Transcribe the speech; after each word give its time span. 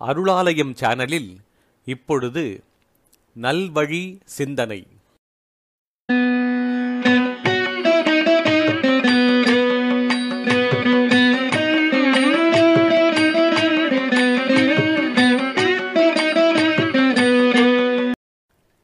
அருளாலயம் 0.00 0.74
சேனலில் 0.74 1.40
இப்பொழுது 1.84 2.62
நல்வழி 3.34 4.18
சிந்தனை. 4.24 4.86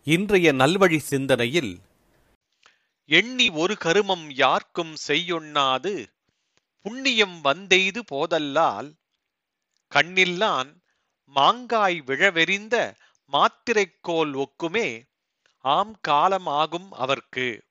இன்றைய 0.06 0.52
நல்வழி 0.52 0.98
சிந்தனையில் 0.98 1.80
எண்ணி 3.06 3.50
ஒரு 3.50 3.76
கருமம் 3.76 4.30
யார்க்கும் 4.30 4.94
செய்யொண்ணாது 5.08 6.10
புண்ணியம் 6.82 7.40
வந்தெய்து 7.40 8.04
போதல்லால் 8.04 8.90
கண்ணில்லான் 9.92 10.81
மாங்காய் 11.24 12.00
விழவெறிந்த 12.00 12.94
மாத்திரைக்கோல் 13.32 14.44
ஒக்குமே 14.44 15.08
ஆம் 15.58 15.98
காலமாகும் 16.08 16.88
அவர்க்கு. 16.90 17.64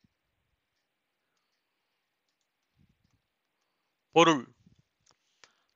பொருள். 4.11 4.53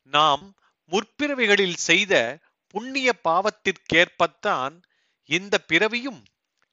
நாம் 0.03 0.55
முற்பிறவிகளில் 0.91 1.73
செய்த 1.73 2.39
புண்ணிய 2.67 3.19
பாவத்திற்கேற்பத்தான் 3.23 4.81
இந்த 5.25 5.57
பிறவியும் 5.57 6.23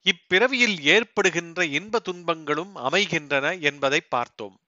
இப்பிறவியில் 0.04 0.80
ஏற்படுகின்ற 0.80 1.64
இன்ப 1.64 1.98
துன்பங்களும் 1.98 2.74
அமைகின்றன 2.74 3.54
என்பதை 3.54 4.00
பார்த்தோம். 4.00 4.60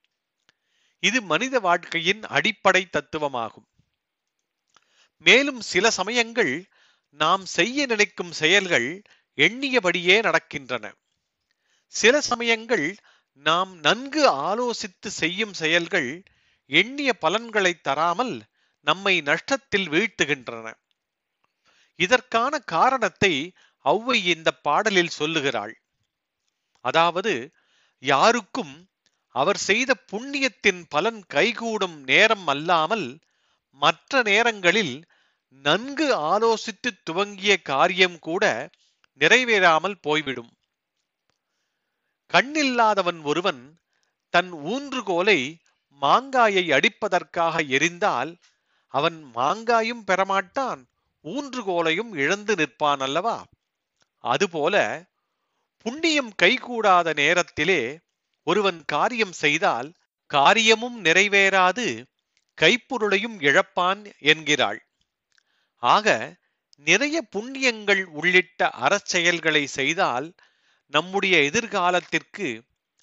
இது 1.00 1.22
மனித 1.22 1.60
வாழ்க்கையின் 1.60 2.22
அடிப்படை 2.22 2.86
தத்துவமாகும். 2.86 3.66
மேலும் 5.18 5.60
சில 5.60 5.90
சமயங்கள் 5.90 6.54
நாம் 7.20 7.44
செய்ய 7.46 7.86
நினைக்கும் 7.86 8.32
செயல்கள் 8.32 8.88
எண்ணியபடியே 9.38 10.16
நடக்கின்றன. 10.22 10.84
சில 11.94 12.20
சமயங்கள் 12.20 12.86
நாம் 13.46 13.72
நன்கு 13.78 14.22
ஆலோசித்து 14.30 15.06
செய்யும் 15.06 15.54
செயல்கள் 15.54 16.10
எண்ணிய 16.70 17.10
பலன்களை 17.14 17.72
தராமல் 17.80 18.34
நம்மை 18.86 19.14
நஷ்டத்தில் 19.22 19.88
வீழ்த்துகின்றன. 19.88 20.66
இதற்கான 22.00 22.58
காரணத்தை 22.58 23.32
ஔவை 23.84 24.18
இந்த 24.24 24.50
பாடலில் 24.52 25.16
சொல்லுகிறாள். 25.18 25.74
அதாவது 26.80 27.32
யாருக்கும் 28.02 28.74
அவர் 29.28 29.58
செய்த 29.58 29.90
புண்ணியத்தின் 30.12 30.82
பலன் 30.88 31.20
கைகூடும் 31.26 31.96
நேரம் 32.02 32.46
அல்லாமல் 32.46 33.06
மற்ற 33.82 34.22
நேரங்களில் 34.22 34.94
நன்கு 35.64 36.06
ஆலோசித்து 36.14 36.90
துவங்கிய 37.02 37.62
காரியம் 37.62 38.18
கூட 38.18 38.44
நிறைவேறாமல் 39.20 39.96
போய்விடும். 40.02 40.52
கண்ணில்லாதவன் 42.30 43.22
ஒருவன் 43.22 43.62
தன் 44.34 44.52
ஊன்றுகோலை 44.52 45.38
மாங்காயை 46.02 46.64
அடிப்பதற்காக 46.72 47.62
எரிந்தால் 47.68 48.32
அவன் 48.94 49.18
மாங்காயும் 49.34 50.04
பெறமாட்டான் 50.06 50.80
ஊன்றுகோலையும் 51.24 52.12
இழந்து 52.14 52.54
நிற்பான் 52.54 53.00
அல்லவா 53.00 53.44
அதுபோல 54.24 54.74
புண்ணியம் 55.86 56.32
கைகூடாத 56.42 57.14
நேரத்திலே 57.14 58.00
ஒருவன் 58.46 58.84
காரியம் 58.84 59.32
செய்தால் 59.32 59.88
காரியமும் 60.30 61.04
நிறைவேறாது 61.04 61.86
கைப்பொருளையும் 62.58 63.36
இழப்பான் 63.40 64.02
என்கிறாள். 64.22 64.80
ஆக 65.82 66.36
நிறைய 66.86 67.16
புண்ணியங்கள் 67.36 68.02
உள்ளிட்ட 68.04 68.70
அறச்செயல்களை 68.80 69.64
செய்தால் 69.64 70.34
நம்முடைய 70.92 71.36
எதிர்காலத்திற்கு 71.50 72.48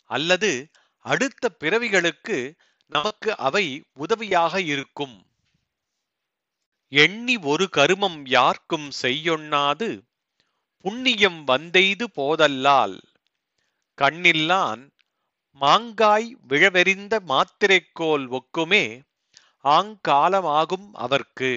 அல்லது 0.10 0.52
அடுத்த 1.06 1.52
பிறவிகளுக்கு 1.60 2.38
நமக்கு 2.92 3.38
அவை 3.38 3.66
உதவியாக 3.94 4.62
இருக்கும். 4.62 5.16
எண்ணி 6.88 7.36
ஒரு 7.38 7.68
கருமம் 7.72 8.26
யார்க்கும் 8.26 8.92
செய்யொண்ணாது 9.02 9.90
புண்ணியம் 10.86 11.44
வந்தெய்து 11.44 12.06
போதல்லால். 12.16 12.98
கண்ணில்லான் 13.98 14.84
மாங்காய் 15.62 16.30
விழவெறிந்த 16.48 17.14
மாத்திரைக்கோல் 17.28 18.26
ஒக்குமே 18.40 18.86
ஆங்காலமாகும் 19.64 20.88
அவர்க்கு. 20.96 21.52